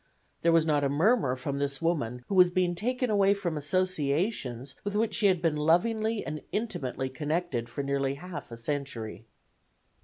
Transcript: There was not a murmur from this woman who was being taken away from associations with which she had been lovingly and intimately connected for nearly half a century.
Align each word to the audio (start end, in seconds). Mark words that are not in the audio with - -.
There 0.41 0.51
was 0.51 0.65
not 0.65 0.83
a 0.83 0.89
murmur 0.89 1.35
from 1.35 1.59
this 1.59 1.79
woman 1.79 2.25
who 2.27 2.33
was 2.33 2.49
being 2.49 2.73
taken 2.73 3.11
away 3.11 3.35
from 3.35 3.55
associations 3.55 4.75
with 4.83 4.95
which 4.95 5.13
she 5.13 5.27
had 5.27 5.43
been 5.43 5.55
lovingly 5.55 6.25
and 6.25 6.41
intimately 6.51 7.07
connected 7.07 7.69
for 7.69 7.83
nearly 7.83 8.15
half 8.15 8.51
a 8.51 8.57
century. 8.57 9.27